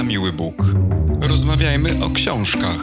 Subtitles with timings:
[0.00, 0.54] na miły Bóg.
[1.28, 2.80] Rozmawiajmy o książkach.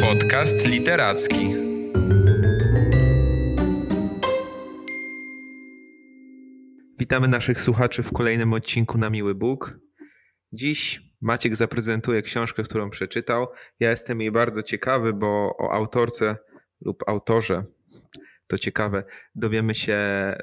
[0.00, 1.46] Podcast literacki.
[6.98, 9.78] Witamy naszych słuchaczy w kolejnym odcinku na miły Bóg.
[10.52, 13.46] Dziś Maciek zaprezentuje książkę, którą przeczytał.
[13.80, 16.36] Ja jestem jej bardzo ciekawy, bo o autorce
[16.80, 17.64] lub autorze
[18.46, 19.04] to ciekawe,
[19.34, 19.98] dowiemy się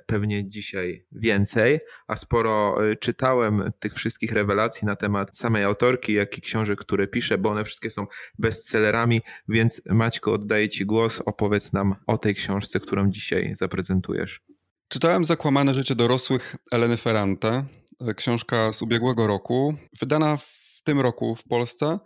[0.05, 6.37] pewnie dzisiaj więcej, a sporo y, czytałem tych wszystkich rewelacji na temat samej autorki, jak
[6.37, 8.07] i książek, które pisze, bo one wszystkie są
[8.39, 14.42] bestsellerami, więc Maćko, oddaję Ci głos, opowiedz nam o tej książce, którą dzisiaj zaprezentujesz.
[14.87, 17.65] Czytałem Zakłamane życie dorosłych Eleny Ferrante,
[18.09, 22.00] y, książka z ubiegłego roku, wydana w tym roku w Polsce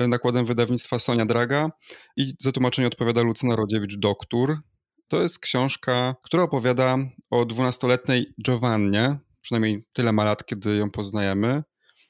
[0.00, 1.70] y, nakładem wydawnictwa Sonia Draga
[2.16, 4.56] i za tłumaczenie odpowiada Lucyna Rodziewicz-Doktor.
[5.08, 6.98] To jest książka, która opowiada
[7.30, 11.62] o dwunastoletniej Giovannie, przynajmniej tyle ma lat, kiedy ją poznajemy.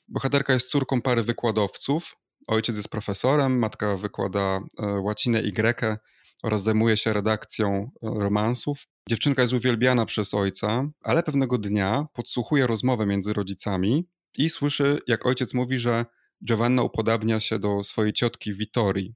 [0.09, 2.17] Bohaterka jest córką pary wykładowców.
[2.47, 5.97] Ojciec jest profesorem, matka wykłada e, łacinę i grekę
[6.43, 8.87] oraz zajmuje się redakcją e, romansów.
[9.09, 14.09] Dziewczynka jest uwielbiana przez ojca, ale pewnego dnia podsłuchuje rozmowę między rodzicami
[14.39, 16.07] i słyszy, jak ojciec mówi, że
[16.45, 19.15] Giovanna upodabnia się do swojej ciotki Vittorii,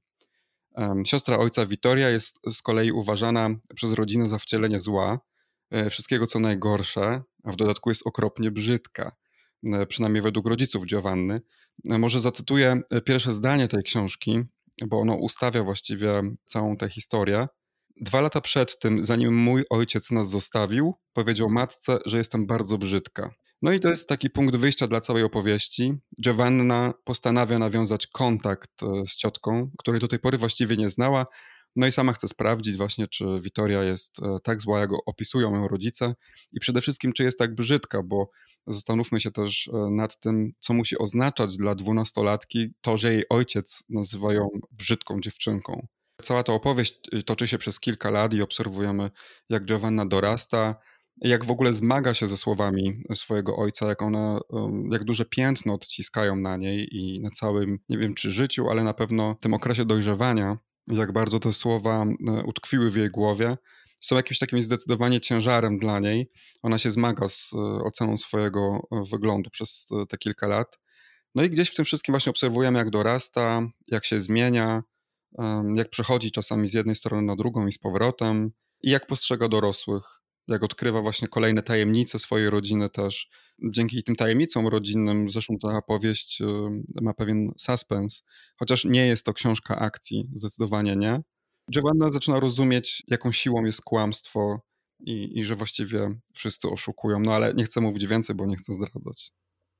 [1.05, 5.19] Siostra ojca Witoria jest z kolei uważana przez rodzinę za wcielenie zła,
[5.71, 9.15] e, wszystkiego co najgorsze, a w dodatku jest okropnie brzydka,
[9.73, 11.41] e, przynajmniej według rodziców Giovanny.
[11.89, 14.43] E, może zacytuję pierwsze zdanie tej książki,
[14.87, 17.47] bo ono ustawia właściwie całą tę historię.
[18.01, 23.33] Dwa lata przed tym, zanim mój ojciec nas zostawił, powiedział matce, że jestem bardzo brzydka.
[23.61, 25.93] No i to jest taki punkt wyjścia dla całej opowieści.
[26.21, 31.25] Giovanna postanawia nawiązać kontakt e, z ciotką, której do tej pory właściwie nie znała.
[31.75, 35.67] No i sama chce sprawdzić właśnie, czy Witoria jest e, tak zła, jak opisują ją
[35.67, 36.15] rodzice
[36.51, 38.29] i przede wszystkim, czy jest tak brzydka, bo
[38.67, 43.83] zastanówmy się też e, nad tym, co musi oznaczać dla dwunastolatki to, że jej ojciec
[43.89, 45.87] nazywa ją brzydką dziewczynką.
[46.21, 49.11] Cała ta opowieść toczy się przez kilka lat i obserwujemy,
[49.49, 50.75] jak Giovanna dorasta,
[51.21, 54.39] jak w ogóle zmaga się ze słowami swojego ojca, jak one,
[54.91, 58.93] jak duże piętno odciskają na niej i na całym, nie wiem czy życiu, ale na
[58.93, 62.05] pewno tym okresie dojrzewania, jak bardzo te słowa
[62.45, 63.57] utkwiły w jej głowie,
[63.99, 66.31] są jakimś takim zdecydowanie ciężarem dla niej.
[66.63, 70.79] Ona się zmaga z e, oceną swojego e, wyglądu przez e, te kilka lat.
[71.35, 74.83] No i gdzieś w tym wszystkim właśnie obserwujemy, jak dorasta, jak się zmienia,
[75.75, 80.18] jak przechodzi czasami z jednej strony na drugą i z powrotem, i jak postrzega dorosłych
[80.53, 83.29] jak odkrywa właśnie kolejne tajemnice swojej rodziny też.
[83.63, 86.45] Dzięki tym tajemnicom rodzinnym, zresztą ta powieść y,
[87.01, 88.23] ma pewien suspens,
[88.59, 91.21] chociaż nie jest to książka akcji, zdecydowanie nie.
[91.71, 94.61] Giovanna zaczyna rozumieć, jaką siłą jest kłamstwo
[94.99, 97.19] i, i że właściwie wszyscy oszukują.
[97.19, 99.31] No ale nie chcę mówić więcej, bo nie chcę zdradzać.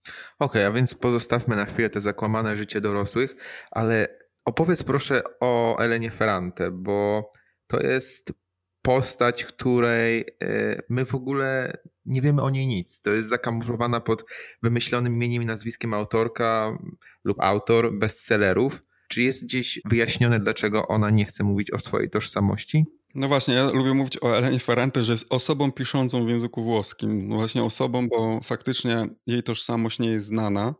[0.07, 3.35] Okej, okay, a więc pozostawmy na chwilę te zakłamane życie dorosłych,
[3.71, 4.07] ale
[4.45, 7.31] opowiedz proszę o Elenie Ferrante, bo
[7.67, 8.33] to jest
[8.81, 11.73] postać, której e, my w ogóle
[12.05, 13.01] nie wiemy o niej nic.
[13.01, 14.23] To jest zakamuflowana pod
[14.63, 16.77] wymyślonym imieniem i nazwiskiem autorka
[17.23, 18.83] lub autor bestsellerów.
[19.07, 22.85] Czy jest gdzieś wyjaśnione, dlaczego ona nie chce mówić o swojej tożsamości?
[23.15, 27.27] No właśnie, ja lubię mówić o Elenie Ferrante, że jest osobą piszącą w języku włoskim.
[27.27, 30.75] No właśnie osobą, bo faktycznie jej tożsamość nie jest znana.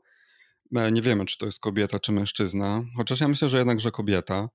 [0.75, 2.83] E, nie wiemy, czy to jest kobieta, czy mężczyzna.
[2.97, 4.49] Chociaż ja myślę, że jednak, że kobieta.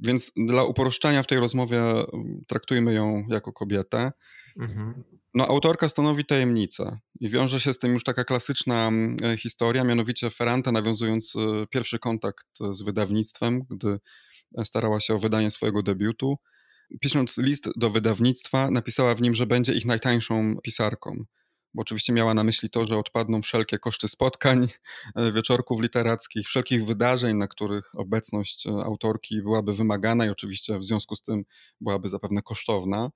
[0.00, 4.12] Więc dla uproszczenia w tej rozmowie mm, traktujmy ją jako kobietę.
[4.60, 5.04] Mhm.
[5.34, 9.84] No, autorka stanowi tajemnicę i wiąże się z tym już taka klasyczna mm, e, historia,
[9.84, 13.98] mianowicie Ferrante nawiązując e, pierwszy kontakt z wydawnictwem, gdy
[14.58, 16.36] e, starała się o wydanie swojego debiutu.
[17.00, 21.24] Pisząc list do wydawnictwa, napisała w nim, że będzie ich najtańszą pisarką
[21.76, 24.68] oczywiście miała na myśli to, że odpadną wszelkie koszty spotkań,
[25.16, 30.84] e, wieczorków literackich, wszelkich wydarzeń, na których obecność e, autorki byłaby wymagana i oczywiście w
[30.84, 31.44] związku z tym
[31.80, 33.10] byłaby zapewne kosztowna.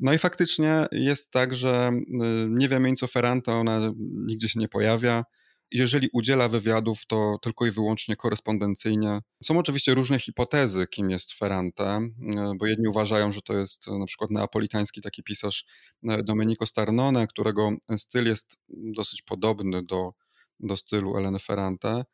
[0.00, 2.02] No i faktycznie jest tak, że e,
[2.48, 3.80] nie wiemy nic o Ferrante, ona
[4.26, 5.24] nigdzie się nie pojawia
[5.72, 9.20] jeżeli udziela wywiadów, to tylko i wyłącznie korespondencyjnie.
[9.42, 12.10] Są oczywiście różne hipotezy, kim jest Ferrante, e,
[12.58, 15.64] bo jedni uważają, że to jest e, na przykład neapolitański taki pisarz
[16.08, 20.12] e, Domenico Starnone, którego styl jest dosyć podobny do,
[20.60, 22.04] do stylu Eleny Ferrante.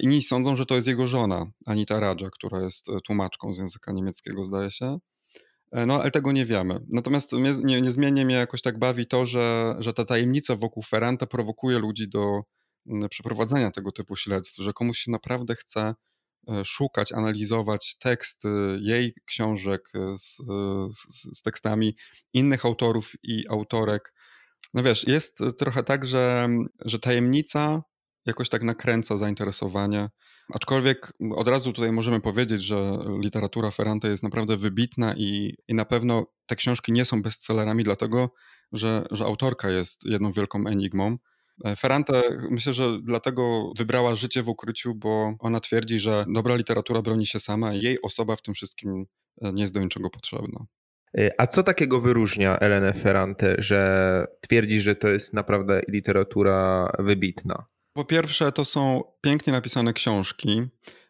[0.00, 4.44] Inni sądzą, że to jest jego żona, Anita Radża, która jest tłumaczką z języka niemieckiego,
[4.44, 4.98] zdaje się.
[5.86, 6.80] No, ale tego nie wiemy.
[6.88, 7.32] Natomiast
[7.64, 12.08] nie, niezmiennie mnie jakoś tak bawi to, że, że ta tajemnica wokół Ferrante prowokuje ludzi
[12.08, 12.42] do,
[13.10, 15.94] przeprowadzenia tego typu śledztw, że komuś się naprawdę chce
[16.48, 18.48] e, szukać, analizować teksty
[18.80, 20.36] jej książek e, z,
[20.90, 21.96] z, z, tekstami
[22.32, 24.14] innych autorów i autorek.
[24.74, 26.48] No wiesz, jest trochę tak, że,
[26.84, 27.82] że tajemnica
[28.26, 30.08] jakoś tak nakręca zainteresowanie.
[30.54, 35.84] Aczkolwiek od razu tutaj możemy powiedzieć, że literatura Ferrante jest naprawdę wybitna i, i na
[35.84, 38.30] pewno te książki nie są bestsellerami, dlatego
[38.72, 41.16] że, że autorka jest jedną wielką enigmą.
[41.64, 47.02] E, Ferrante myślę, że dlatego wybrała życie w ukryciu, bo ona twierdzi, że dobra literatura
[47.02, 49.06] broni się sama i jej osoba w tym wszystkim
[49.42, 50.66] e, nie jest do niczego potrzebna.
[51.18, 57.64] E, a co takiego wyróżnia Elenę Ferrante, że twierdzi, że to jest naprawdę literatura wybitna?
[57.92, 60.62] Po pierwsze, to są pięknie napisane książki.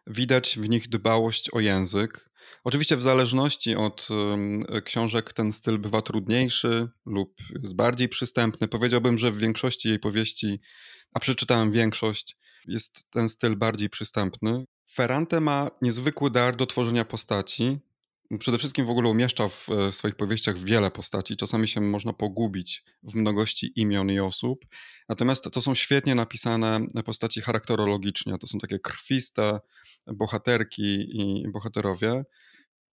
[0.07, 2.26] Widać w nich dbałość o język.
[2.67, 4.07] Oczywiście w zależności od
[4.85, 8.67] książek ten styl bywa trudniejszy lub jest bardziej przystępny.
[8.67, 10.59] Powiedziałbym, że w większości jej powieści,
[11.13, 14.65] a przeczytałem większość, jest ten styl bardziej przystępny.
[14.91, 17.79] Ferrante ma niezwykły dar do tworzenia postaci.
[18.39, 21.35] Przede wszystkim w ogóle umieszcza w swoich powieściach wiele postaci.
[21.35, 24.65] Czasami się można pogubić w mnogości imion i osób.
[25.09, 28.37] Natomiast to są świetnie napisane postaci charakterologicznie.
[28.37, 29.59] To są takie krwiste
[30.07, 32.23] bohaterki i bohaterowie.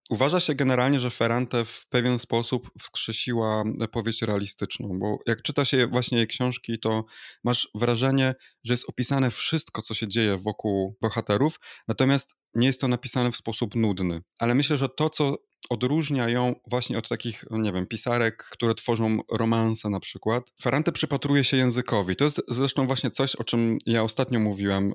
[0.09, 5.87] Uważa się generalnie, że Ferrante w pewien sposób wskrzesiła powieść realistyczną, bo jak czyta się
[5.87, 7.05] właśnie jej książki, to
[7.43, 12.87] masz wrażenie, że jest opisane wszystko, co się dzieje wokół bohaterów, natomiast nie jest to
[12.87, 14.21] napisane w sposób nudny.
[14.39, 15.37] Ale myślę, że to, co
[15.69, 20.51] odróżnia ją właśnie od takich, nie wiem, pisarek, które tworzą romanse na przykład.
[20.61, 22.15] Ferrante przypatruje się językowi.
[22.15, 24.93] To jest zresztą właśnie coś, o czym ja ostatnio mówiłem,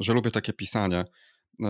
[0.00, 1.04] że lubię takie pisanie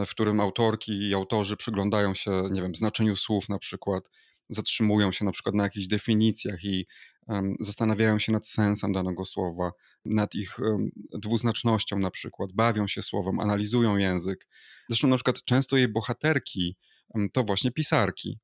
[0.06, 4.10] w którym autorki i autorzy przyglądają się, nie wiem, znaczeniu słów na przykład,
[4.48, 6.86] zatrzymują się na przykład na jakichś definicjach i
[7.26, 9.72] um, zastanawiają się nad sensem danego słowa,
[10.04, 14.48] nad ich um, dwuznacznością na przykład, bawią się słowem, analizują język.
[14.88, 16.76] Zresztą na przykład często jej bohaterki
[17.14, 18.38] um, to właśnie pisarki.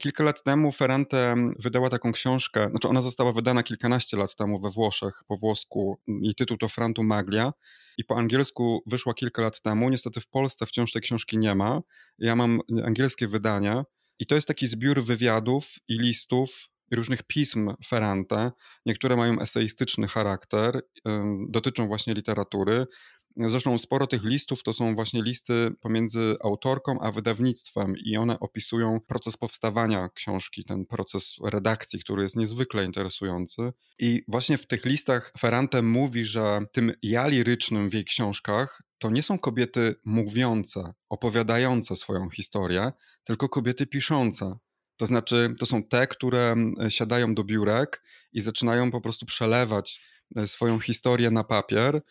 [0.00, 4.70] Kilka lat temu Ferrante wydała taką książkę, znaczy ona została wydana kilkanaście lat temu we
[4.70, 6.00] Włoszech, po włosku.
[6.22, 7.52] Jej tytuł to Frantu Maglia
[7.98, 9.88] i po angielsku wyszła kilka lat temu.
[9.88, 11.80] Niestety w Polsce wciąż tej książki nie ma.
[12.18, 13.82] Ja mam angielskie wydanie
[14.18, 18.52] i to jest taki zbiór wywiadów i listów i różnych pism Ferrante.
[18.86, 20.80] Niektóre mają eseistyczny charakter,
[21.48, 22.86] dotyczą właśnie literatury,
[23.36, 29.00] Zresztą sporo tych listów to są właśnie listy pomiędzy autorką a wydawnictwem i one opisują
[29.00, 33.72] proces powstawania książki, ten proces redakcji, który jest niezwykle interesujący.
[33.98, 39.10] I właśnie w tych listach Ferrante mówi, że tym ja lirycznym w jej książkach to
[39.10, 42.92] nie są kobiety mówiące, opowiadające swoją historię,
[43.24, 44.56] tylko kobiety piszące.
[44.96, 46.56] To znaczy, to są te, które
[46.88, 50.00] siadają do biurek i zaczynają po prostu przelewać
[50.36, 52.02] e, swoją historię na papier,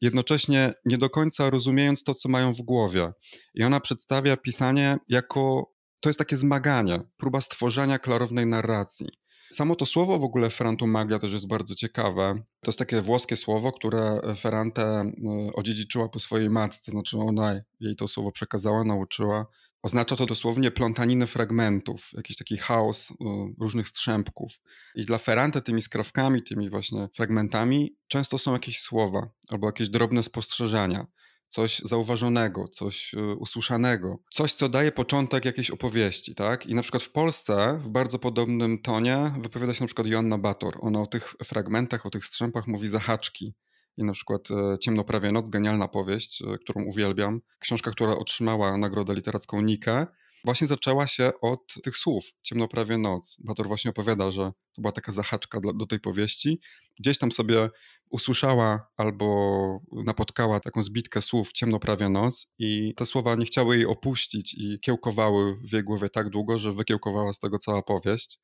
[0.00, 3.12] jednocześnie nie do końca rozumiejąc to, co mają w głowie.
[3.54, 9.06] I ona przedstawia pisanie jako to jest takie zmaganie, próba stworzenia klarownej narracji.
[9.52, 10.48] Samo to słowo w ogóle
[10.86, 12.34] Maglia też jest bardzo ciekawe.
[12.60, 15.12] To jest takie włoskie słowo, które Ferrante e,
[15.54, 19.46] odziedziczyła po swojej matce, znaczy ona jej to słowo przekazała, nauczyła.
[19.82, 23.14] Oznacza to dosłownie plątaninę fragmentów, jakiś taki chaos y,
[23.60, 24.52] różnych strzępków.
[24.94, 30.22] I dla Ferrante tymi skrawkami, tymi właśnie fragmentami często są jakieś słowa albo jakieś drobne
[30.22, 31.06] spostrzeżenia,
[31.48, 36.66] coś zauważonego, coś y, usłyszanego, coś, co daje początek jakiejś opowieści, tak?
[36.66, 40.78] I na przykład w Polsce w bardzo podobnym tonie wypowiada się na przykład Joanna Bator.
[40.80, 43.54] Ona o tych fragmentach, o tych strzępach mówi zahaczki
[43.98, 47.40] i na przykład e, Ciemno prawie noc, genialna powieść, e, którą uwielbiam.
[47.58, 50.06] Książka, która otrzymała nagrodę literacką Nikę,
[50.44, 53.36] właśnie zaczęła się od tych słów Ciemno prawie noc.
[53.44, 56.60] Bator właśnie opowiada, że to była taka zahaczka do tej powieści.
[56.98, 57.70] Gdzieś tam sobie
[58.10, 63.86] usłyszała albo napotkała taką zbitkę słów Ciemno prawie noc i te słowa nie chciały jej
[63.86, 68.38] opuścić i kiełkowały w jej głowie tak długo, że wykiełkowała z tego cała powieść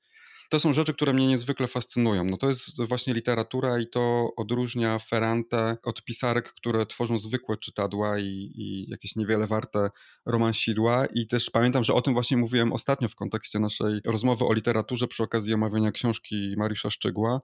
[0.48, 2.24] to są rzeczy, które mnie niezwykle fascynują.
[2.24, 8.18] No to jest właśnie literatura i to odróżnia Ferrante od pisarek, które tworzą zwykłe czytadła
[8.18, 9.90] i, i jakieś niewiele warte
[10.26, 11.06] romansidła.
[11.06, 15.08] I też pamiętam, że o tym właśnie mówiłem ostatnio w kontekście naszej rozmowy o literaturze
[15.08, 17.40] przy okazji omawiania książki Mariusza Szczygła,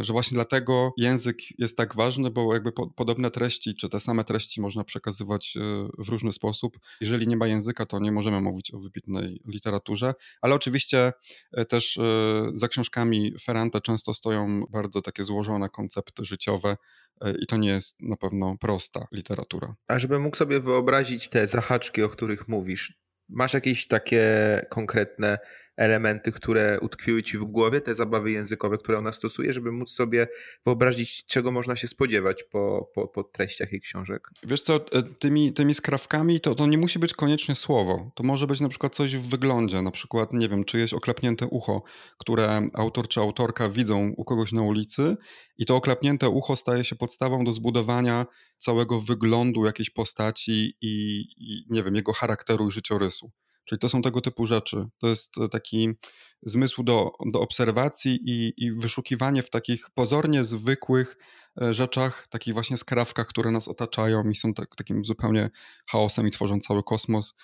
[0.00, 4.24] że właśnie dlatego język jest tak ważny, bo jakby po, podobne treści, czy te same
[4.24, 5.60] treści można przekazywać e,
[5.98, 6.78] w różny sposób.
[7.00, 11.12] Jeżeli nie ma języka, to nie możemy mówić o wybitnej literaturze, ale oczywiście
[11.52, 11.98] e, też
[12.54, 16.76] za książkami Ferrante często stoją bardzo takie złożone koncepty życiowe
[17.40, 19.74] i to nie jest na pewno prosta literatura.
[19.88, 24.26] A żeby mógł sobie wyobrazić te zahaczki, o których mówisz, masz jakieś takie
[24.70, 25.38] konkretne
[25.76, 30.28] elementy, które utkwiły ci w głowie, te zabawy językowe, które ona stosuje, żeby móc sobie
[30.66, 34.28] wyobrazić, czego można się spodziewać po, po, po treściach jej książek?
[34.44, 38.10] Wiesz co, e, tymi, tymi skrawkami to, to nie musi być koniecznie słowo.
[38.14, 41.82] To może być na przykład coś w wyglądzie, na przykład, nie wiem, czyjeś oklepnięte ucho,
[42.18, 45.16] które autor czy autorka widzą u kogoś na ulicy
[45.58, 48.26] i to oklepnięte ucho staje się podstawą do zbudowania
[48.56, 53.30] całego wyglądu jakiejś postaci i, i nie wiem, jego charakteru i życiorysu.
[53.64, 54.86] Czyli to są tego typu rzeczy.
[54.98, 55.88] To jest e, taki
[56.42, 61.16] zmysł do, do obserwacji i, i wyszukiwanie w takich pozornie zwykłych
[61.62, 65.50] e, rzeczach, takich właśnie skrawkach, które nas otaczają i są tak, takim zupełnie
[65.90, 67.34] chaosem i tworzą cały kosmos.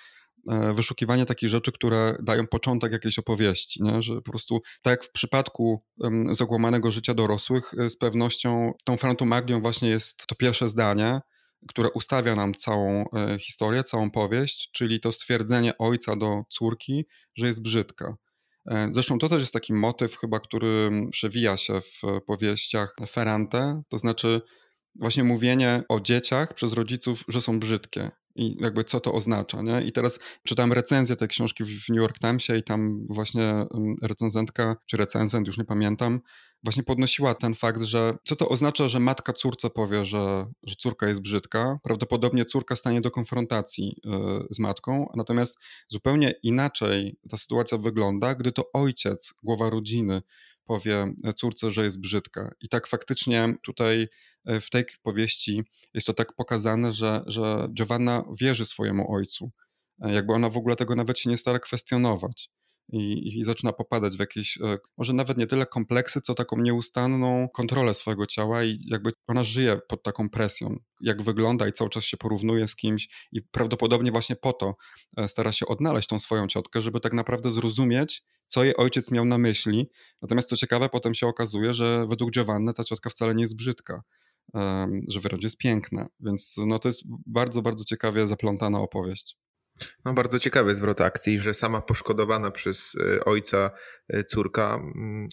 [0.49, 4.03] E, wyszukiwanie takich rzeczy, które dają początek jakiejś opowieści, nie?
[4.03, 5.83] że po prostu tak jak w przypadku
[6.31, 11.21] zagłamanego życia dorosłych, z pewnością tą fantomagią właśnie jest to pierwsze zdanie,
[11.69, 17.47] które ustawia nam całą e, historię, całą powieść, czyli to stwierdzenie ojca do córki, że
[17.47, 18.17] jest brzydka.
[18.71, 23.99] E, zresztą to też jest taki motyw chyba, który przewija się w powieściach Ferrante, to
[23.99, 24.41] znaczy
[24.95, 29.83] właśnie mówienie o dzieciach przez rodziców, że są brzydkie i jakby co to oznacza, nie?
[29.83, 33.67] I teraz czytałem recenzję tej książki w New York Timesie i tam właśnie
[34.03, 36.21] recenzentka, czy recenzent, już nie pamiętam,
[36.65, 41.09] właśnie podnosiła ten fakt, że co to oznacza, że matka córce powie, że, że córka
[41.09, 41.79] jest brzydka.
[41.83, 44.11] Prawdopodobnie córka stanie do konfrontacji y,
[44.51, 50.23] z matką, natomiast zupełnie inaczej ta sytuacja wygląda, gdy to ojciec, głowa rodziny,
[50.69, 52.51] powie córce, że jest brzydka.
[52.61, 54.09] I tak faktycznie tutaj e,
[54.47, 55.63] w tej powieści
[55.95, 59.51] jest to tak pokazane, że, że Giovanna wierzy swojemu ojcu.
[60.03, 62.51] E, jakby ona w ogóle tego nawet się nie stara kwestionować
[62.93, 67.49] i, i zaczyna popadać w jakieś, e, może nawet nie tyle kompleksy, co taką nieustanną
[67.49, 72.05] kontrolę swojego ciała i jakby ona żyje pod taką presją, jak wygląda i cały czas
[72.05, 74.75] się porównuje z kimś i prawdopodobnie właśnie po to
[75.17, 79.25] e, stara się odnaleźć tą swoją ciotkę, żeby tak naprawdę zrozumieć, co jej ojciec miał
[79.25, 79.91] na myśli.
[80.23, 84.03] Natomiast co ciekawe, potem się okazuje, że według Giovanny ta ciotka wcale nie jest brzydka
[85.09, 86.09] że wręcz jest piękna.
[86.21, 89.37] Więc no, to jest bardzo, bardzo ciekawie zaplątana opowieść.
[90.05, 93.71] No, bardzo ciekawy zwrot akcji, że sama poszkodowana przez e, ojca
[94.09, 94.81] e, córka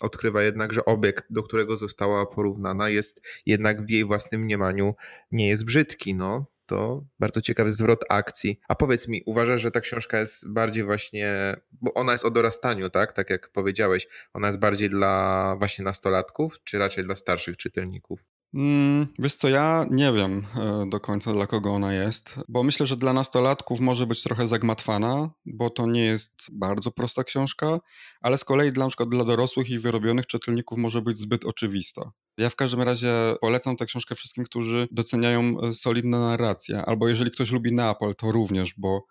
[0.02, 4.96] odkrywa jednak, że obiekt, do którego została porównana, jest jednak w jej własnym mniemaniu
[5.32, 6.16] nie jest brzydki.
[6.16, 8.60] No, to bardzo ciekawy zwrot akcji.
[8.68, 12.90] A powiedz mi, uważasz, że ta książka jest bardziej właśnie, bo ona jest o dorastaniu,
[12.90, 13.14] tak?
[13.14, 18.26] Tak jak powiedziałeś, ona jest bardziej dla właśnie nastolatków, czy raczej dla starszych czytelników?
[18.56, 22.86] Mm, wiesz co, ja nie wiem e, do końca dla kogo ona jest, bo myślę,
[22.86, 27.80] że dla nastolatków może być trochę zagmatwana, bo to nie jest bardzo prosta książka,
[28.22, 32.12] ale z kolei dla, na przykład dla dorosłych i wyrobionych czytelników może być zbyt oczywista.
[32.38, 37.32] Ja w każdym razie polecam tę książkę wszystkim, którzy doceniają e, solidne narracje, albo jeżeli
[37.32, 39.06] ktoś lubi Neapol, to również, bo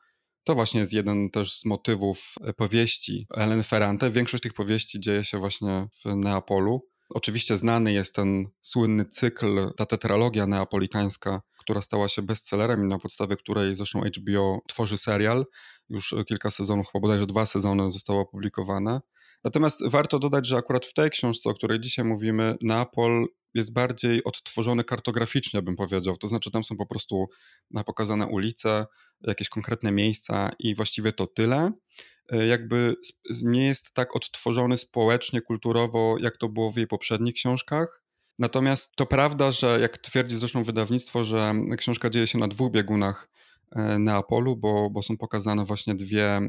[0.45, 4.11] to właśnie jest jeden też z motywów e, powieści Ellen Ferrante.
[4.11, 6.94] Większość tych powieści dzieje się właśnie w Neapolu.
[7.15, 12.99] Oczywiście znany jest ten słynny cykl, ta tetralogia neapolitańska, która stała się bestsellerem i na
[12.99, 15.47] podstawie której zresztą HBO tworzy serial.
[15.89, 19.01] Już kilka sezonów, chyba bodajże dwa sezony zostało opublikowane.
[19.45, 24.25] Natomiast warto dodać, że akurat w tej książce, o której dzisiaj mówimy, Neapol jest bardziej
[24.25, 26.17] odtworzony kartograficznie, bym powiedział.
[26.17, 27.27] To znaczy, tam są po prostu
[27.87, 28.87] pokazane ulice,
[29.21, 31.73] jakieś konkretne miejsca i właściwie to tyle.
[32.33, 32.97] E, jakby
[33.43, 38.03] nie jest tak odtworzony społecznie, kulturowo, jak to było w jej poprzednich książkach.
[38.39, 43.29] Natomiast to prawda, że jak twierdzi zresztą wydawnictwo, że książka dzieje się na dwóch biegunach
[43.99, 46.41] Neapolu, bo, bo są pokazane właśnie dwie,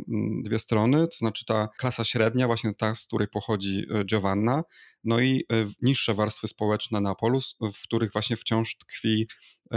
[0.43, 4.63] dwie strony, to znaczy ta klasa średnia, właśnie ta, z której pochodzi e, Giovanna,
[5.03, 5.45] no i
[5.81, 7.39] niższe warstwy społeczne Neapolu,
[7.73, 9.27] w których właśnie wciąż tkwi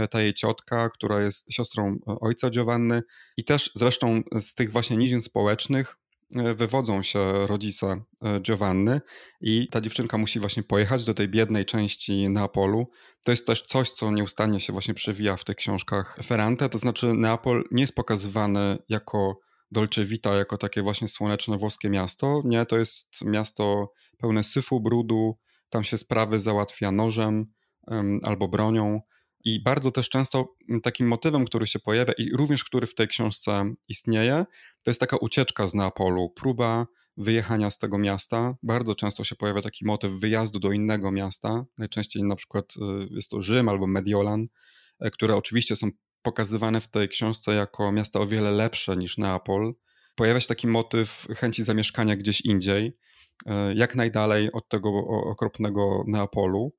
[0.09, 3.01] ta jej ciotka, która jest siostrą ojca Giovanny
[3.37, 5.98] i też zresztą z tych właśnie nizin społecznych E,
[6.35, 9.01] wywodzą się rodzice e, Giovanny
[9.41, 12.87] i ta dziewczynka musi właśnie pojechać do tej biednej części Neapolu.
[13.25, 17.13] To jest też coś, co nieustannie się właśnie przewija w tych książkach Ferrante, to znaczy
[17.13, 19.39] Neapol nie jest pokazywany jako
[19.71, 22.41] Dolce Vita, jako takie właśnie słoneczne włoskie miasto.
[22.45, 25.37] Nie, to jest miasto pełne syfu, brudu,
[25.69, 27.45] tam się sprawy załatwia nożem
[28.23, 29.01] albo bronią.
[29.45, 33.73] I bardzo też często takim motywem, który się pojawia i również który w tej książce
[33.89, 34.45] istnieje,
[34.83, 38.55] to jest taka ucieczka z Neapolu, próba wyjechania z tego miasta.
[38.63, 41.65] Bardzo często się pojawia taki motyw wyjazdu do innego miasta.
[41.77, 44.47] Najczęściej na przykład y, jest to Rzym albo Mediolan,
[44.99, 45.89] e, które oczywiście są
[46.21, 49.75] pokazywane w tej książce jako miasta o wiele lepsze niż Neapol.
[50.15, 52.97] Pojawia się taki motyw chęci zamieszkania gdzieś indziej,
[53.45, 56.73] e, jak najdalej od tego okropnego Neapolu.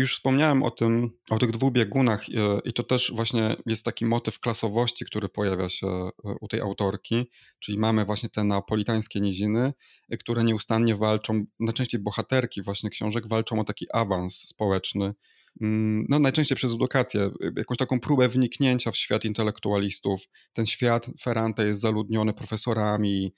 [0.00, 4.06] Już wspomniałem o tym, o tych dwóch biegunach e, i to też właśnie jest taki
[4.06, 9.72] motyw klasowości, który pojawia się e, u tej autorki, czyli mamy właśnie te neapolitańskie niziny,
[10.08, 15.14] e, które nieustannie walczą, najczęściej bohaterki właśnie książek walczą o taki awans społeczny,
[15.60, 20.20] mm, no najczęściej przez edukację, jakąś taką próbę wniknięcia w świat intelektualistów.
[20.52, 23.34] Ten świat Ferrante jest zaludniony profesorami,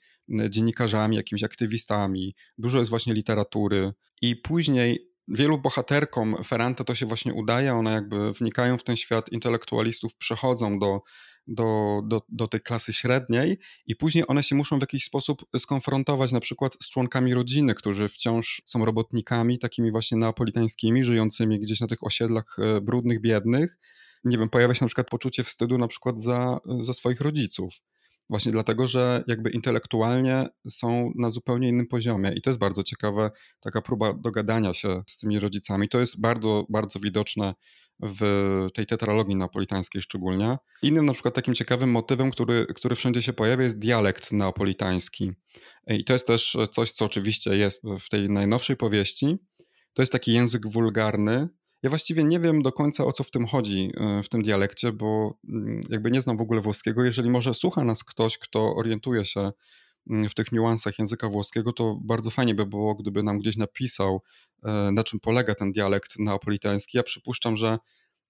[0.49, 3.93] dziennikarzami, jakimiś aktywistami, dużo jest właśnie literatury.
[4.21, 9.31] I później wielu bohaterkom Ferrante to się właśnie udaje, one jakby wnikają w ten świat
[9.31, 11.01] intelektualistów, przechodzą do,
[11.47, 16.31] do, do, do tej klasy średniej i później one się muszą w jakiś sposób skonfrontować
[16.31, 21.87] na przykład z członkami rodziny, którzy wciąż są robotnikami, takimi właśnie neapolitańskimi, żyjącymi gdzieś na
[21.87, 23.77] tych osiedlach e, brudnych, biednych.
[24.23, 27.73] Nie wiem, pojawia się na przykład poczucie wstydu na przykład za, za swoich rodziców.
[28.33, 33.31] Właśnie dlatego, że jakby intelektualnie są na zupełnie innym poziomie i to jest bardzo ciekawe,
[33.59, 35.89] taka próba dogadania się z tymi rodzicami.
[35.89, 37.53] To jest bardzo, bardzo widoczne
[37.99, 38.21] w
[38.73, 40.57] tej tetralogii napolitańskiej szczególnie.
[40.81, 45.31] Innym na przykład takim ciekawym motywem, który, który wszędzie się pojawia jest dialekt neapolitański.
[45.87, 49.37] I to jest też coś, co oczywiście jest w tej najnowszej powieści.
[49.93, 51.47] To jest taki język wulgarny,
[51.83, 54.91] ja właściwie nie wiem do końca o co w tym chodzi, e, w tym dialekcie,
[54.91, 57.03] bo mm, jakby nie znam w ogóle włoskiego.
[57.03, 59.51] Jeżeli może słucha nas ktoś, kto orientuje się
[60.09, 64.21] mm, w tych niuansach języka włoskiego, to bardzo fajnie by było, gdyby nam gdzieś napisał,
[64.63, 66.97] e, na czym polega ten dialekt neapolitański.
[66.97, 67.77] Ja przypuszczam, że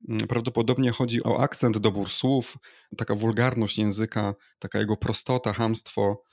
[0.09, 2.57] mm, prawdopodobnie chodzi o akcent, dobór słów,
[2.97, 6.23] taka wulgarność języka, taka jego prostota, hamstwo.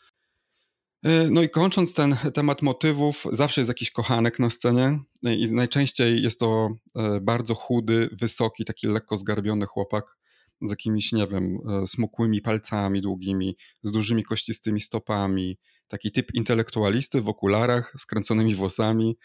[1.03, 6.23] E, no i kończąc ten temat motywów, zawsze jest jakiś kochanek na scenie i najczęściej
[6.23, 10.17] jest to e, bardzo chudy, wysoki, taki lekko zgarbiony chłopak
[10.63, 17.21] z jakimiś, nie wiem, e, smukłymi palcami długimi, z dużymi kościstymi stopami, taki typ intelektualisty
[17.21, 19.17] w okularach, skręconymi włosami.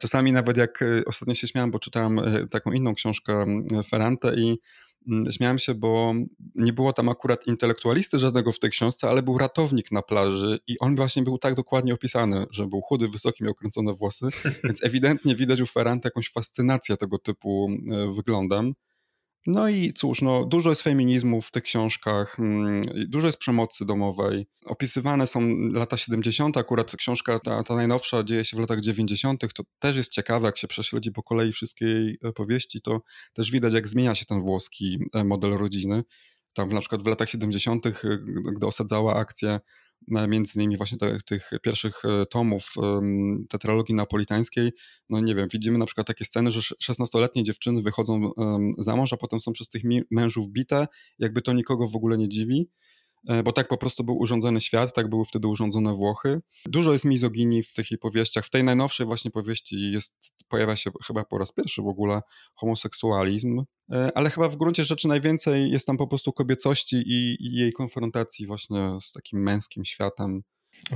[0.00, 2.20] Czasami nawet jak ostatnio się śmiałem, bo czytałem
[2.50, 3.44] taką inną książkę
[3.84, 4.56] Ferrante i Mm,
[5.30, 6.12] śmiałem się, bo
[6.54, 10.78] nie było tam akurat intelektualisty żadnego w tej książce, ale był ratownik na plaży i
[10.78, 14.26] on właśnie był tak dokładnie opisany, że był chudy, wysoki, miał kręcone włosy,
[14.64, 18.74] więc ewidentnie widać u Ferrante jakąś fascynację tego typu e, wyglądem.
[19.46, 24.46] No i cóż, no, dużo jest feminizmu w tych książkach, mm, dużo jest przemocy domowej.
[24.66, 25.40] Opisywane są
[25.72, 30.12] lata 70., akurat książka ta, ta najnowsza dzieje się w latach 90., to też jest
[30.12, 33.00] ciekawe, jak się prześledzi po kolei wszystkie jej e, powieści, to
[33.32, 36.02] też widać, jak zmienia się ten włoski e, model rodziny.
[36.52, 37.90] Tam na przykład w latach 70., e,
[38.56, 39.58] gdy osadzała akcję
[40.08, 42.74] między innymi właśnie tych, tych pierwszych e, tomów
[43.48, 44.72] tetralogii napolitańskiej,
[45.10, 48.30] no nie wiem, widzimy na przykład takie sceny, że 16-letnie dziewczyny wychodzą
[48.78, 50.86] za mąż, a potem są przez tych mężów bite,
[51.18, 52.68] jakby to nikogo w ogóle nie dziwi.
[53.28, 56.40] E, bo tak po prostu był urządzony świat, tak były wtedy urządzone Włochy.
[56.66, 58.44] Dużo jest mizoginii w tych jej powieściach.
[58.44, 62.20] W tej najnowszej właśnie powieści jest, pojawia się chyba po raz pierwszy w ogóle
[62.54, 67.54] homoseksualizm, e, ale chyba w gruncie rzeczy najwięcej jest tam po prostu kobiecości i, i
[67.54, 70.42] jej konfrontacji właśnie z takim męskim światem.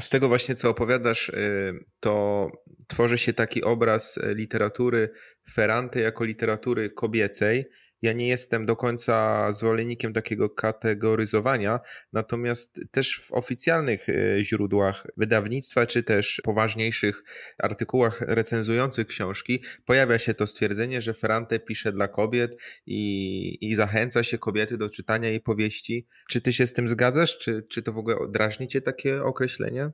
[0.00, 2.46] Z tego właśnie, co opowiadasz, y, to
[2.88, 5.10] tworzy się taki obraz literatury
[5.52, 7.64] Ferrante jako literatury kobiecej,
[8.02, 11.80] ja nie jestem do końca zwolennikiem takiego kategoryzowania,
[12.12, 17.24] natomiast też w oficjalnych e, źródłach wydawnictwa, czy też poważniejszych
[17.58, 24.22] artykułach recenzujących książki pojawia się to stwierdzenie, że Ferrante pisze dla kobiet i, i zachęca
[24.22, 26.06] się kobiety do czytania jej powieści.
[26.28, 27.38] Czy ty się z tym zgadzasz?
[27.38, 29.90] Czy, czy to w ogóle drażni cię takie określenie?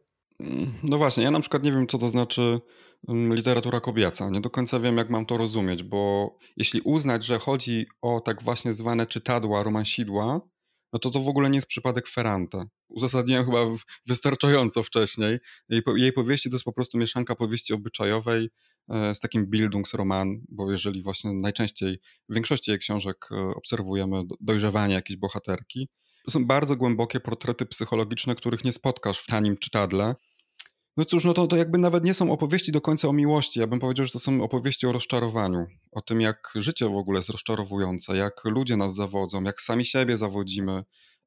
[0.83, 2.61] No właśnie, ja na przykład nie wiem, co to znaczy
[3.09, 4.31] literatura kobieca.
[4.31, 8.43] Nie do końca wiem, jak mam to rozumieć, bo jeśli uznać, że chodzi o tak
[8.43, 10.41] właśnie zwane czytadła, romansidła,
[10.93, 12.65] no to to w ogóle nie jest przypadek Ferrante.
[12.89, 13.67] Uzasadniłem chyba
[14.07, 15.39] wystarczająco wcześniej.
[15.69, 18.49] Jej, jej powieści to jest po prostu mieszanka powieści obyczajowej
[18.89, 24.95] e, z takim Bildungsroman, bo jeżeli właśnie najczęściej w większości jej książek e, obserwujemy dojrzewanie
[24.95, 25.89] jakiejś bohaterki,
[26.25, 30.15] to są bardzo głębokie portrety psychologiczne, których nie spotkasz w tanim czytadle.
[30.99, 33.61] No cóż, no to, to jakby nawet nie są opowieści do końca o miłości.
[33.61, 35.67] Ja bym powiedział, że to są opowieści o rozczarowaniu.
[35.93, 40.17] O tym, jak życie w ogóle jest rozczarowujące, jak ludzie nas zawodzą, jak sami siebie
[40.17, 40.85] zawodzimy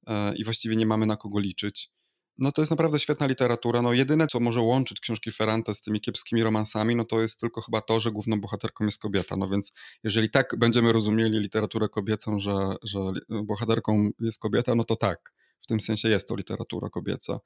[0.07, 1.89] e, i właściwie nie mamy na kogo liczyć.
[2.37, 3.81] No to jest naprawdę świetna literatura.
[3.81, 7.61] No jedyne, co może łączyć książki Ferrante z tymi kiepskimi romansami, no to jest tylko
[7.61, 9.35] chyba to, że główną bohaterką jest kobieta.
[9.37, 12.99] No więc jeżeli tak będziemy rozumieli literaturę kobiecą, że, że
[13.43, 15.33] bohaterką jest kobieta, no to tak.
[15.61, 17.39] W tym sensie jest to literatura kobieca.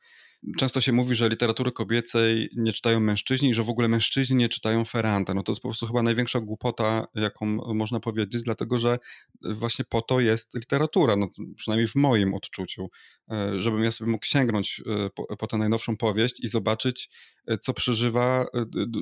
[0.57, 4.49] Często się mówi, że literatury kobiecej nie czytają mężczyźni i że w ogóle mężczyźni nie
[4.49, 5.33] czytają Ferrante.
[5.33, 8.99] No to jest po prostu chyba największa głupota, jaką można powiedzieć, dlatego że
[9.41, 12.89] właśnie po to jest literatura, no, przynajmniej w moim odczuciu,
[13.31, 17.09] e, żebym ja sobie mógł sięgnąć e, po, po tę najnowszą powieść i zobaczyć,
[17.47, 18.45] e, co przeżywa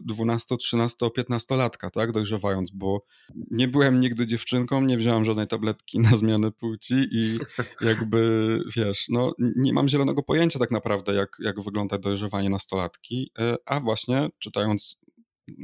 [0.06, 3.06] 12, 13, 15 latka, tak, dojrzewając, bo
[3.52, 7.40] nie byłem nigdy dziewczynką, nie wziąłem żadnej tabletki na zmianę płci i
[7.90, 13.32] jakby, wiesz, no nie mam zielonego pojęcia tak naprawdę, jak, jak wygląda dojrzewanie nastolatki,
[13.66, 14.98] a właśnie czytając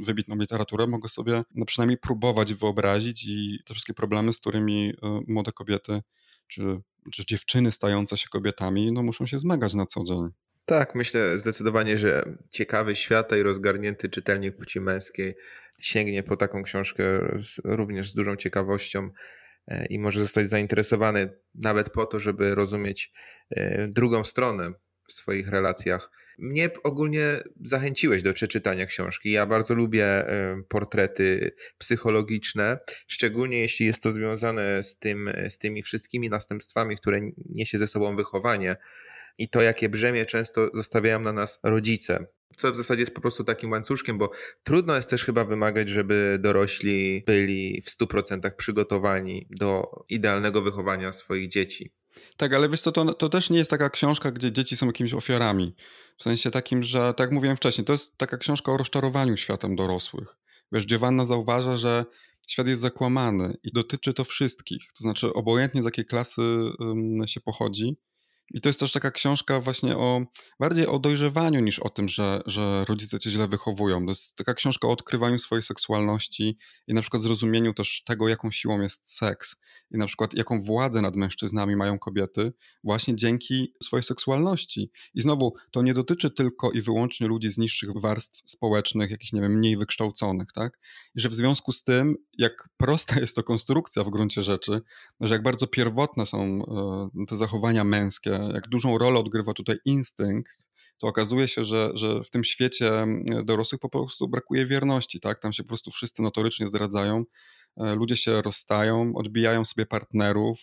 [0.04, 4.92] wybitną literaturę, mogę sobie no przynajmniej próbować wyobrazić i te wszystkie problemy, z którymi
[5.28, 6.00] młode kobiety
[6.46, 6.80] czy,
[7.12, 10.28] czy dziewczyny stające się kobietami, no muszą się zmagać na co dzień.
[10.64, 15.34] Tak, myślę zdecydowanie, że ciekawy świata i rozgarnięty czytelnik płci męskiej
[15.80, 17.02] sięgnie po taką książkę
[17.64, 19.10] również z dużą ciekawością
[19.68, 23.12] e, i może zostać zainteresowany nawet po to, żeby rozumieć
[23.50, 24.72] e, drugą stronę
[25.10, 26.10] w swoich relacjach.
[26.38, 29.30] Mnie ogólnie zachęciłeś do przeczytania książki.
[29.30, 35.82] Ja bardzo lubię e, portrety psychologiczne, szczególnie jeśli jest to związane z, tym, z tymi
[35.82, 38.76] wszystkimi następstwami, które niesie ze sobą wychowanie
[39.38, 42.26] i to, jakie brzemię często zostawiają na nas rodzice.
[42.56, 44.30] Co w zasadzie jest po prostu takim łańcuszkiem, bo
[44.62, 51.48] trudno jest też chyba wymagać, żeby dorośli byli w 100% przygotowani do idealnego wychowania swoich
[51.48, 51.92] dzieci.
[52.36, 55.14] Tak, ale wiesz co, to, to też nie jest taka książka, gdzie dzieci są jakimiś
[55.14, 55.74] ofiarami.
[56.16, 59.76] W sensie takim, że, tak jak mówiłem wcześniej, to jest taka książka o rozczarowaniu światem
[59.76, 60.36] dorosłych.
[60.72, 62.04] Wiesz, Giovanna zauważa, że
[62.48, 64.92] świat jest zakłamany i dotyczy to wszystkich.
[64.92, 66.42] To znaczy, obojętnie z jakiej klasy
[66.78, 67.96] um, się pochodzi,
[68.50, 70.22] i to jest też taka książka właśnie o
[70.60, 74.04] bardziej o dojrzewaniu niż o tym, że, że rodzice cię źle wychowują.
[74.04, 78.50] To jest taka książka o odkrywaniu swojej seksualności i na przykład zrozumieniu też tego, jaką
[78.50, 79.56] siłą jest seks
[79.90, 82.52] i na przykład jaką władzę nad mężczyznami mają kobiety
[82.84, 84.90] właśnie dzięki swojej seksualności.
[85.14, 89.40] I znowu, to nie dotyczy tylko i wyłącznie ludzi z niższych warstw społecznych, jakichś, nie
[89.40, 90.78] wiem, mniej wykształconych, tak?
[91.14, 94.80] I że w związku z tym, jak prosta jest to konstrukcja w gruncie rzeczy,
[95.20, 96.62] że jak bardzo pierwotne są
[97.20, 102.22] e, te zachowania męskie, jak dużą rolę odgrywa tutaj instynkt, to okazuje się, że, że
[102.22, 103.06] w tym świecie
[103.44, 105.40] dorosłych po prostu brakuje wierności, tak?
[105.40, 107.24] Tam się po prostu wszyscy notorycznie zdradzają,
[107.76, 110.58] e, ludzie się rozstają, odbijają sobie partnerów,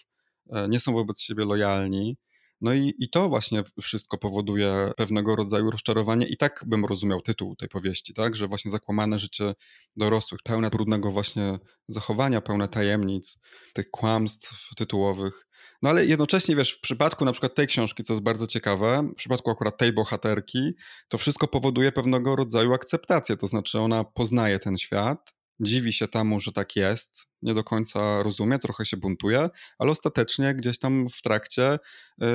[0.50, 2.18] e, nie są wobec siebie lojalni.
[2.62, 7.56] No i, i to właśnie wszystko powoduje pewnego rodzaju rozczarowanie i tak bym rozumiał tytuł
[7.56, 8.36] tej powieści, tak?
[8.36, 9.54] Że właśnie zakłamane życie
[9.96, 13.40] dorosłych, pełne trudnego właśnie zachowania, pełne tajemnic,
[13.74, 15.48] tych kłamstw tytułowych.
[15.82, 19.16] No ale jednocześnie, wiesz, w przypadku na przykład tej książki, co jest bardzo ciekawe, w
[19.16, 20.74] przypadku akurat tej bohaterki,
[21.08, 26.40] to wszystko powoduje pewnego rodzaju akceptację, to znaczy ona poznaje ten świat, dziwi się temu,
[26.40, 31.22] że tak jest, nie do końca rozumie, trochę się buntuje, ale ostatecznie gdzieś tam w
[31.22, 31.80] trakcie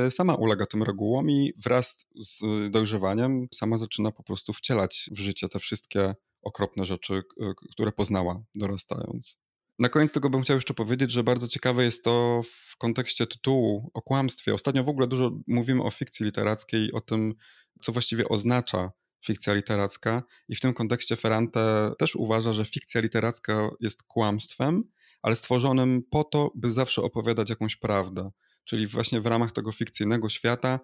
[0.07, 5.19] y, sama ulega tym regułom i wraz z dojrzewaniem sama zaczyna po prostu wcielać w
[5.19, 7.23] życie te wszystkie okropne rzeczy,
[7.71, 9.42] które poznała dorastając.
[9.83, 13.91] Na koniec tego bym chciał jeszcze powiedzieć, że bardzo ciekawe jest to w kontekście tytułu
[13.95, 14.55] o kłamstwie.
[14.55, 17.35] Ostatnio w ogóle dużo mówimy o fikcji literackiej, o tym,
[17.81, 18.93] co właściwie oznacza
[19.25, 24.85] fikcja literacka, i w tym kontekście Ferrante też uważa, że fikcja literacka jest kłamstwem,
[25.23, 28.31] ale stworzonym po to, by zawsze opowiadać jakąś prawdę.
[28.65, 30.81] Czyli właśnie w ramach tego fikcyjnego świata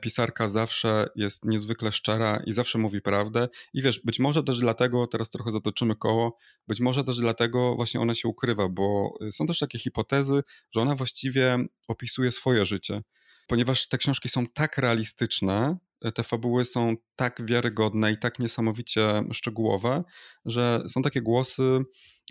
[0.00, 3.48] pisarka zawsze jest niezwykle szczera i zawsze mówi prawdę.
[3.74, 6.36] I wiesz, być może też dlatego, teraz trochę zatoczymy koło,
[6.68, 10.42] być może też dlatego właśnie ona się ukrywa, bo y, są też takie hipotezy,
[10.74, 13.02] że ona właściwie opisuje swoje życie.
[13.46, 15.76] Ponieważ te książki są tak realistyczne,
[16.14, 20.04] te fabuły są tak wiarygodne i tak niesamowicie szczegółowe,
[20.44, 21.84] że są takie głosy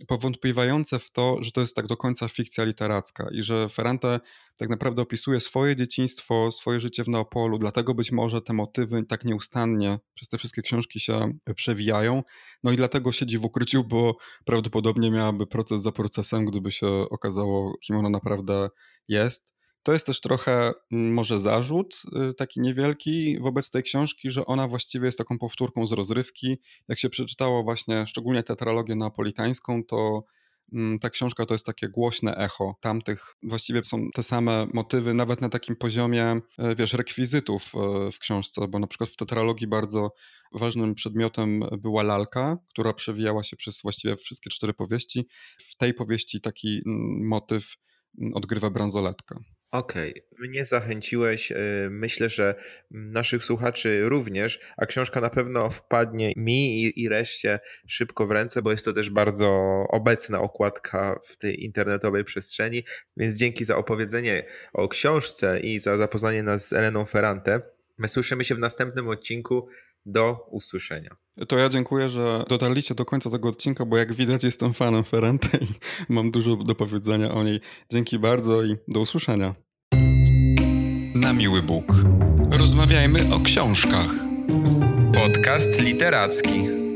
[0.07, 4.19] powątpiewające w to, że to jest tak do końca fikcja literacka i że Ferrante
[4.57, 9.25] tak naprawdę opisuje swoje dzieciństwo, swoje życie w Neapolu, dlatego być może te motywy tak
[9.25, 12.23] nieustannie przez te wszystkie książki się przewijają.
[12.63, 17.77] No i dlatego siedzi w ukryciu, bo prawdopodobnie miałaby proces za procesem, gdyby się okazało,
[17.77, 18.69] kim ona naprawdę
[19.07, 19.60] jest.
[19.83, 24.67] To jest też trochę mm, może zarzut y, taki niewielki wobec tej książki, że ona
[24.67, 26.57] właściwie jest taką powtórką z rozrywki.
[26.87, 30.23] Jak się przeczytało właśnie szczególnie teatrologię neapolitańską, to
[30.73, 35.41] mm, ta książka to jest takie głośne echo tamtych, właściwie są te same motywy, nawet
[35.41, 40.11] na takim poziomie, e, wiesz, rekwizytów e, w książce, bo na przykład w tetralogii bardzo
[40.53, 45.27] ważnym przedmiotem była lalka, która przewijała się przez właściwie wszystkie cztery powieści.
[45.57, 47.75] W tej powieści taki mm, motyw
[48.33, 49.39] odgrywa bransoletka.
[49.71, 50.47] Okej, okay.
[50.47, 51.51] mnie zachęciłeś.
[51.51, 51.55] Y,
[51.91, 52.55] myślę, że
[52.91, 58.61] naszych słuchaczy również, a książka na pewno wpadnie mi i, i reszcie szybko w ręce,
[58.61, 59.47] bo jest to też bardzo
[59.89, 62.83] obecna okładka w tej internetowej przestrzeni.
[63.17, 67.61] Więc dzięki za opowiedzenie o książce i za zapoznanie nas z Eleną Ferrante.
[67.97, 69.67] My słyszymy się w następnym odcinku.
[70.05, 71.15] Do usłyszenia.
[71.47, 75.47] To ja dziękuję, że dotarliście do końca tego odcinka, bo jak widać jestem fanem Ferrante
[75.61, 75.67] i
[76.13, 77.59] mam dużo do powiedzenia o niej.
[77.91, 79.55] Dzięki bardzo i do usłyszenia.
[81.15, 81.85] Na miły Bóg.
[82.51, 84.09] Rozmawiajmy o książkach.
[85.13, 86.90] Podcast literacki.